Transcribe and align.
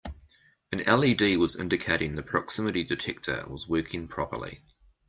An 0.71 0.79
LED 0.79 1.37
was 1.37 1.55
indicating 1.55 2.15
the 2.15 2.23
proximity 2.23 2.83
detector 2.83 3.45
was 3.47 3.69
working 3.69 4.07
properly. 4.07 4.63